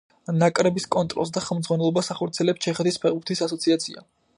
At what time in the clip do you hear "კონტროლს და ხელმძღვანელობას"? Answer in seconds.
0.95-2.11